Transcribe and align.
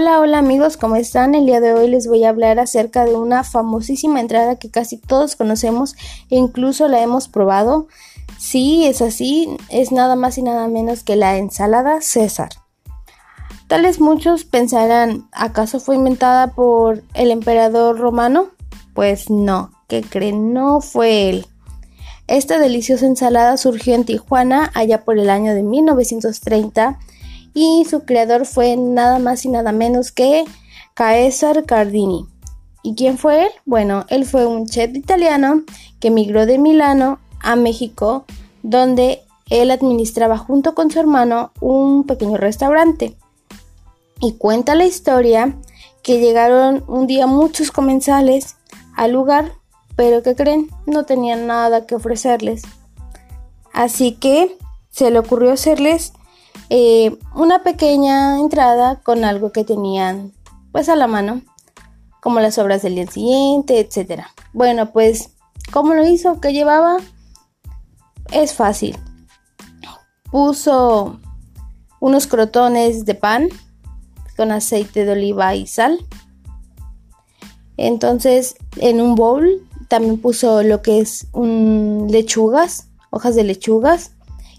Hola, 0.00 0.20
hola 0.20 0.38
amigos, 0.38 0.76
¿cómo 0.76 0.94
están? 0.94 1.34
El 1.34 1.46
día 1.46 1.60
de 1.60 1.72
hoy 1.72 1.88
les 1.88 2.06
voy 2.06 2.22
a 2.22 2.28
hablar 2.28 2.60
acerca 2.60 3.04
de 3.04 3.16
una 3.16 3.42
famosísima 3.42 4.20
entrada 4.20 4.54
que 4.54 4.70
casi 4.70 4.96
todos 4.96 5.34
conocemos 5.34 5.96
e 6.30 6.36
incluso 6.36 6.86
la 6.86 7.02
hemos 7.02 7.26
probado. 7.26 7.88
Sí, 8.38 8.86
es 8.86 9.02
así, 9.02 9.48
es 9.70 9.90
nada 9.90 10.14
más 10.14 10.38
y 10.38 10.42
nada 10.42 10.68
menos 10.68 11.02
que 11.02 11.16
la 11.16 11.36
ensalada 11.36 12.00
César. 12.00 12.50
Tal 13.66 13.82
vez 13.82 14.00
muchos 14.00 14.44
pensarán, 14.44 15.26
¿acaso 15.32 15.80
fue 15.80 15.96
inventada 15.96 16.54
por 16.54 17.02
el 17.14 17.32
emperador 17.32 17.98
romano? 17.98 18.50
Pues 18.94 19.30
no, 19.30 19.72
¿qué 19.88 20.02
creen? 20.02 20.52
No 20.52 20.80
fue 20.80 21.28
él. 21.28 21.46
Esta 22.28 22.60
deliciosa 22.60 23.04
ensalada 23.04 23.56
surgió 23.56 23.96
en 23.96 24.04
Tijuana 24.04 24.70
allá 24.74 25.04
por 25.04 25.18
el 25.18 25.28
año 25.28 25.54
de 25.54 25.64
1930 25.64 27.00
y 27.58 27.84
su 27.84 28.04
creador 28.04 28.46
fue 28.46 28.76
nada 28.76 29.18
más 29.18 29.44
y 29.44 29.48
nada 29.48 29.72
menos 29.72 30.12
que 30.12 30.44
Caesar 30.94 31.64
Cardini. 31.64 32.28
¿Y 32.84 32.94
quién 32.94 33.18
fue 33.18 33.46
él? 33.46 33.50
Bueno, 33.66 34.06
él 34.10 34.26
fue 34.26 34.46
un 34.46 34.66
chef 34.66 34.94
italiano 34.94 35.64
que 35.98 36.08
emigró 36.08 36.46
de 36.46 36.58
Milano 36.58 37.18
a 37.40 37.56
México, 37.56 38.24
donde 38.62 39.22
él 39.50 39.72
administraba 39.72 40.38
junto 40.38 40.76
con 40.76 40.92
su 40.92 41.00
hermano 41.00 41.50
un 41.60 42.04
pequeño 42.04 42.36
restaurante. 42.36 43.16
Y 44.20 44.34
cuenta 44.34 44.76
la 44.76 44.86
historia 44.86 45.56
que 46.02 46.20
llegaron 46.20 46.84
un 46.86 47.08
día 47.08 47.26
muchos 47.26 47.72
comensales 47.72 48.56
al 48.94 49.10
lugar, 49.10 49.54
pero 49.96 50.22
que 50.22 50.36
creen, 50.36 50.70
no 50.86 51.06
tenían 51.06 51.48
nada 51.48 51.86
que 51.86 51.96
ofrecerles. 51.96 52.62
Así 53.72 54.12
que 54.12 54.56
se 54.90 55.10
le 55.10 55.18
ocurrió 55.18 55.50
hacerles 55.50 56.12
eh, 56.70 57.18
una 57.34 57.62
pequeña 57.62 58.38
entrada 58.38 59.00
con 59.00 59.24
algo 59.24 59.52
que 59.52 59.64
tenían 59.64 60.32
pues 60.72 60.88
a 60.88 60.96
la 60.96 61.06
mano, 61.06 61.42
como 62.20 62.40
las 62.40 62.58
obras 62.58 62.82
del 62.82 62.96
día 62.96 63.06
siguiente, 63.06 63.80
etc. 63.80 64.22
Bueno, 64.52 64.92
pues, 64.92 65.30
¿cómo 65.72 65.94
lo 65.94 66.06
hizo? 66.06 66.40
¿Qué 66.40 66.52
llevaba? 66.52 66.98
Es 68.32 68.54
fácil. 68.54 68.96
Puso 70.30 71.18
unos 72.00 72.26
crotones 72.26 73.04
de 73.06 73.14
pan 73.14 73.48
con 74.36 74.52
aceite 74.52 75.04
de 75.04 75.12
oliva 75.12 75.54
y 75.54 75.66
sal. 75.66 75.98
Entonces, 77.76 78.56
en 78.76 79.00
un 79.00 79.14
bowl 79.14 79.66
también 79.88 80.20
puso 80.20 80.62
lo 80.62 80.82
que 80.82 81.00
es 81.00 81.28
un 81.32 82.08
lechugas, 82.10 82.88
hojas 83.10 83.34
de 83.34 83.44
lechugas. 83.44 84.12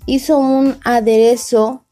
Hizo 0.06 0.38
un 0.38 0.80
aderezo 0.84 1.86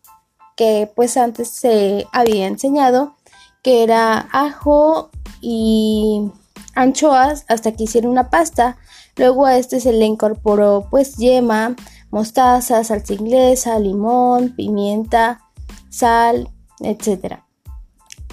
que 0.58 0.91
pues 0.94 1.16
antes 1.16 1.47
se 1.47 2.05
había 2.11 2.47
enseñado 2.47 3.16
que 3.63 3.83
era 3.83 4.27
ajo 4.31 5.09
y 5.39 6.31
anchoas 6.75 7.45
hasta 7.47 7.72
que 7.72 7.83
hicieron 7.83 8.11
una 8.11 8.30
pasta. 8.30 8.78
Luego 9.16 9.45
a 9.45 9.58
este 9.58 9.80
se 9.80 9.94
le 9.94 10.05
incorporó 10.05 10.88
pues 10.89 11.16
yema, 11.17 11.75
mostaza, 12.11 12.83
salsa 12.83 13.13
inglesa, 13.13 13.80
limón, 13.80 14.55
pimienta, 14.55 15.41
sal, 15.89 16.50
etc. 16.80 17.39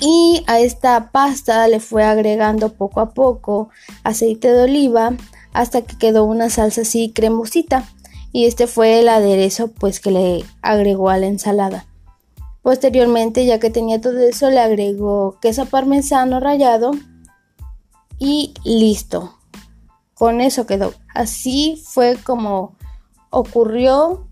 Y 0.00 0.42
a 0.46 0.60
esta 0.60 1.10
pasta 1.12 1.68
le 1.68 1.80
fue 1.80 2.04
agregando 2.04 2.72
poco 2.72 3.00
a 3.00 3.10
poco 3.10 3.68
aceite 4.02 4.52
de 4.52 4.64
oliva 4.64 5.14
hasta 5.52 5.82
que 5.82 5.96
quedó 5.96 6.24
una 6.24 6.50
salsa 6.50 6.82
así 6.82 7.12
cremosita. 7.12 7.84
Y 8.32 8.46
este 8.46 8.66
fue 8.66 8.98
el 9.00 9.08
aderezo 9.08 9.68
pues 9.68 10.00
que 10.00 10.10
le 10.10 10.44
agregó 10.62 11.10
a 11.10 11.18
la 11.18 11.26
ensalada. 11.26 11.86
Posteriormente, 12.64 13.44
ya 13.44 13.60
que 13.60 13.68
tenía 13.68 14.00
todo 14.00 14.18
eso, 14.20 14.48
le 14.48 14.58
agregó 14.58 15.38
queso 15.42 15.66
parmesano 15.66 16.40
rallado 16.40 16.92
y 18.18 18.54
listo. 18.64 19.38
Con 20.14 20.40
eso 20.40 20.64
quedó. 20.64 20.94
Así 21.14 21.78
fue 21.84 22.16
como 22.16 22.74
ocurrió 23.28 24.26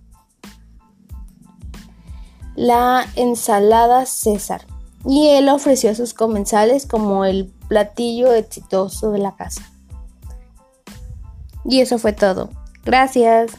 la 2.56 3.06
ensalada 3.16 4.06
César. 4.06 4.62
Y 5.04 5.28
él 5.28 5.50
ofreció 5.50 5.90
a 5.90 5.94
sus 5.94 6.14
comensales 6.14 6.86
como 6.86 7.26
el 7.26 7.52
platillo 7.68 8.32
exitoso 8.32 9.10
de 9.10 9.18
la 9.18 9.36
casa. 9.36 9.60
Y 11.66 11.80
eso 11.80 11.98
fue 11.98 12.14
todo. 12.14 12.48
Gracias. 12.82 13.50